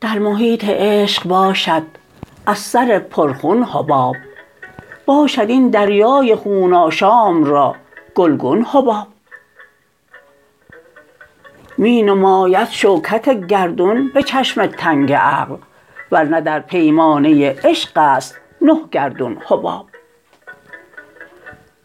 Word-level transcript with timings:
در 0.00 0.18
محیط 0.18 0.64
عشق 0.64 1.24
باشد 1.28 1.82
از 2.46 2.58
سر 2.58 2.98
پر 2.98 3.32
خون 3.32 3.62
حباب 3.62 4.16
باشد 5.06 5.46
این 5.48 5.70
دریای 5.70 6.34
خون 6.36 6.74
آشام 6.74 7.44
را 7.44 7.74
گلگون 8.14 8.62
حباب. 8.62 9.06
می 11.78 12.02
نماید 12.02 12.68
شوکت 12.68 13.46
گردون 13.46 14.10
به 14.14 14.22
چشم 14.22 14.66
تنگ 14.66 15.12
عقل 15.12 15.56
ورنه 16.12 16.40
در 16.40 16.60
پیمانه 16.60 17.56
عشق 17.64 17.98
است 17.98 18.40
نه 18.62 18.80
گردون 18.90 19.38
حباب. 19.46 19.86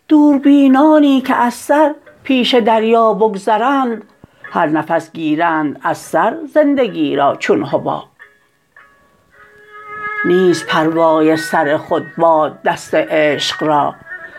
دوربینانی 0.07 1.21
که 1.21 1.35
از 1.35 1.53
سر 1.53 1.95
پیش 2.23 2.55
دریا 2.55 3.13
بگذرند 3.13 4.03
هر 4.43 4.67
نفس 4.67 5.11
گیرند 5.11 5.79
از 5.83 5.97
سر 5.97 6.37
زندگی 6.53 7.15
را 7.15 7.35
چون 7.35 7.63
حباب. 7.63 8.03
نیست 10.25 10.67
پروای 10.67 11.37
سر 11.37 11.77
خود 11.77 12.05
باد 12.17 12.61
دست 12.61 12.95
عشق 12.95 13.63
را 13.63 13.95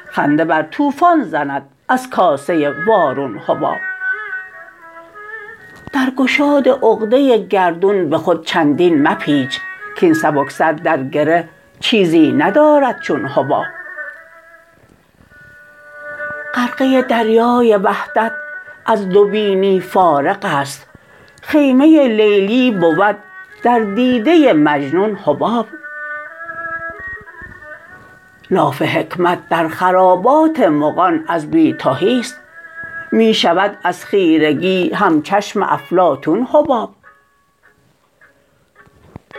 خنده 0.07 0.45
بر 0.45 0.62
طوفان 0.62 1.24
زند 1.24 1.69
از 1.88 2.10
کاسه 2.10 2.74
وارون 2.87 3.38
حباب. 3.38 3.79
در 5.93 6.10
گشاد 6.16 6.69
عقده 6.69 7.38
گردون 7.38 8.10
به 8.10 8.19
خود 8.19 8.46
چندین 8.46 9.09
مپیچ 9.09 9.60
کاین 10.01 10.14
سبکسر 10.14 10.73
در 10.73 11.02
گره 11.02 11.48
چیزی 11.80 12.32
ندارد 12.32 13.01
چون 13.01 13.26
حباب. 13.26 13.65
غرقه 16.54 17.02
دریای 17.02 17.76
وحدت 17.76 18.32
از 18.87 19.09
دو 19.09 19.24
بینی 19.29 19.80
فارغ 19.80 20.38
است. 20.45 20.88
خیمه 21.43 22.09
لیلی 22.09 22.71
بود 22.71 23.16
در 23.62 23.79
دیده 23.79 24.52
مجنون 24.52 25.18
حباب. 25.24 25.66
لاف 28.51 28.82
حکمت 28.82 29.49
در 29.49 29.68
خرابات 29.68 30.60
مغان 30.60 31.24
از 31.29 31.51
بی 31.51 31.74
تهی 31.74 32.21
است. 32.21 32.40
می 33.12 33.34
شود 33.34 33.79
از 33.84 34.04
خیرگی 34.04 34.90
همچشم 34.93 35.62
افلاطون 35.62 36.46
حباب. 36.52 36.95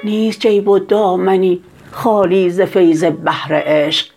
نیست 0.03 0.39
جیب 0.39 0.67
و 0.67 0.79
دامنی 0.79 1.63
خالی 1.91 2.49
ز 2.49 2.61
فیض 2.61 3.05
بحر 3.25 3.61
عشق. 3.65 4.07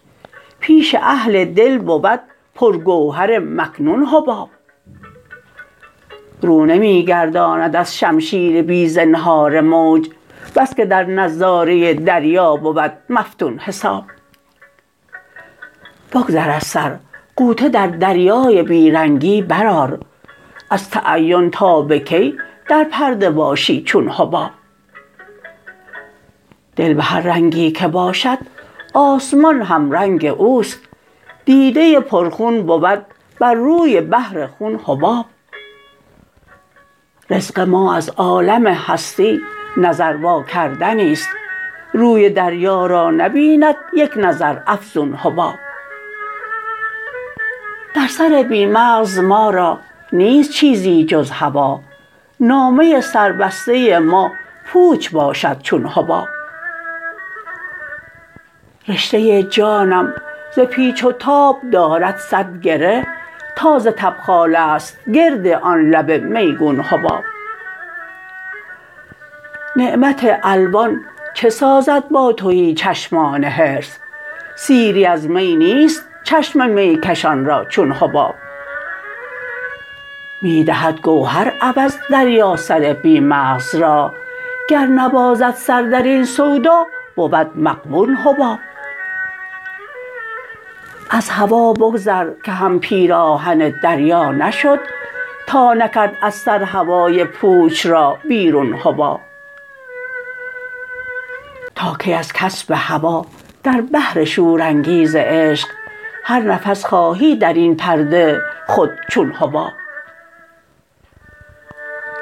پیش 0.61 0.95
اهل 0.95 1.45
دل 1.45 1.79
بود 1.79 2.21
پر 2.55 2.77
گوهر 2.77 3.39
مکنون 3.39 4.05
حباب. 4.05 4.49
رو 6.43 6.67
نمی 6.67 7.05
گرداند 7.05 7.77
از 7.77 7.99
شمشیر 7.99 8.63
بی 8.63 8.89
زنهار 8.89 9.61
موج 9.61 10.09
بس 10.57 10.75
که 10.75 10.85
در 10.85 11.05
نظاره 11.05 11.95
دریا 11.95 12.57
بود 12.57 12.93
مفتون 13.11 13.59
حساب. 13.59 14.05
بگذر 16.13 16.51
از 16.51 16.63
سر 16.63 16.97
غوطه 17.37 17.69
در 17.69 17.87
دریای 17.87 18.63
بی 18.63 18.91
رنگی 18.91 19.43
برآر 19.43 19.99
از 20.71 20.91
تعین 20.91 21.51
تا 21.51 21.83
به 21.83 21.99
کی 21.99 22.35
در 22.69 22.85
پرده 22.85 23.31
باشی 23.31 23.83
چون 23.83 24.09
حباب. 24.09 24.51
دل 26.77 26.95
به 26.95 27.03
هر 27.03 27.21
رنگی 27.21 27.71
که 27.71 27.89
باشد 27.89 28.39
آسمان 28.95 29.63
همرنگ 29.63 30.27
اوست. 30.27 30.81
دیده 31.45 32.01
پر 32.01 32.31
خون 32.31 32.63
بود 32.63 33.07
بر 33.41 33.55
روی 33.55 34.01
بحر 34.01 34.47
خون 34.47 34.81
حباب. 34.85 35.25
رزق 37.31 37.61
ما 37.61 37.95
از 37.95 38.09
عالم 38.09 38.67
هستی 38.67 39.41
نظر 39.77 40.17
واکردنی 40.17 41.13
است. 41.13 41.29
روی 41.93 42.31
دریا 42.31 42.87
را 42.87 43.11
نبیند 43.11 43.77
یک 43.95 44.13
نظر 44.17 44.59
افزون 44.67 45.15
حباب. 45.15 45.55
در 47.95 48.07
سر 48.07 48.45
بی 48.49 48.67
مغز 48.67 49.19
ما 49.19 49.51
را 49.51 49.79
نیست 50.13 50.51
چیزی 50.51 51.05
جز 51.05 51.31
هوا. 51.31 51.81
نامه 52.41 53.01
سربسته 53.01 53.99
ما 53.99 54.33
پوچ 54.67 55.11
باشد 55.11 55.61
چون 55.63 55.87
حباب. 55.87 56.36
رشته 58.89 59.43
جانم 59.43 60.15
ز 60.57 60.61
پیچ 60.61 61.05
و 61.05 61.13
تاب 61.13 61.61
دارد 61.73 62.17
صد 62.17 62.61
گره 62.61 63.07
تا 63.57 63.79
ز 63.79 63.87
تبخاله 63.87 64.59
است 64.59 64.99
گرد 65.15 65.47
آن 65.47 65.91
لب 65.91 66.11
میگون 66.11 66.81
حباب. 66.81 67.25
نعمت 69.77 70.39
الوان 70.43 71.01
چه 71.35 71.51
سازد 71.51 72.09
با 72.09 72.33
تهی 72.33 72.75
چشمان 72.75 73.45
حرص؟ 73.45 73.99
سیری 74.57 75.07
از 75.07 75.31
می 75.31 75.57
نیست 75.57 76.09
چشم 76.25 76.71
میکشان 76.71 77.45
را 77.45 77.65
چون 77.65 77.93
حباب. 77.93 78.35
می 80.43 80.65
دهد 80.65 81.01
گوهر 81.01 81.53
عوض 81.61 81.99
دریا 82.11 82.57
سر 82.57 82.93
بی 82.93 83.21
مغز 83.21 83.75
را 83.75 84.15
گر 84.71 84.87
نبازد 84.87 85.55
سر 85.55 85.83
درین 85.83 86.25
سودا 86.25 86.87
بود 87.15 87.51
مغبون 87.55 88.15
حباب. 88.15 88.59
از 91.11 91.31
هوا 91.31 91.73
بگذر 91.73 92.31
که 92.45 92.53
هم 92.53 92.81
پیراهن 92.81 93.75
دریا 93.83 94.33
نشد 94.33 94.79
تا 95.47 95.75
نکرد 95.75 96.17
از 96.23 96.35
سر 96.35 96.63
هوای 96.63 97.25
پوچ 97.25 97.87
را 97.87 98.19
بیرون 98.29 98.73
حباب 98.73 99.21
تا 101.75 101.97
کی 102.01 102.15
از 102.15 102.33
کسب 102.33 102.73
هوا 102.77 103.27
در 103.63 103.81
بحر 103.81 104.25
شورانگیز 104.25 105.17
عشق 105.17 105.69
هر 106.25 106.41
نفس 106.41 106.85
خواهی 106.85 107.37
درین 107.37 107.77
پرده 107.77 108.43
خود 108.67 108.91
چون 109.11 109.33
حباب 109.33 109.73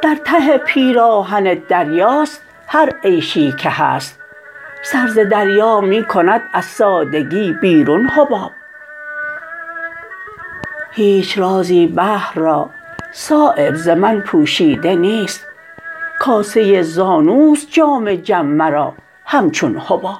در 0.02 0.16
ته 0.24 0.58
پیراهن 0.58 1.54
دریاست 1.68 2.42
هر 2.66 2.92
عیشی 3.04 3.52
که 3.52 3.70
هست 3.70 4.20
سر 4.82 5.06
ز 5.06 5.18
دریا 5.18 5.80
می 5.80 6.04
کند 6.04 6.42
از 6.52 6.64
سادگی 6.64 7.52
بیرون 7.52 8.08
حباب 8.08 8.50
هیچ 10.96 11.38
رازی 11.38 11.86
بحر 11.86 12.34
را 12.34 12.70
صایب 13.12 13.74
ز 13.74 13.88
من 13.88 14.20
پوشیده 14.20 14.94
نیست. 14.94 15.46
کاسه 16.20 16.82
زانوست 16.82 17.70
جام 17.70 18.14
جم 18.14 18.46
مرا 18.46 18.94
همچون 19.24 19.76
حباب. 19.86 20.18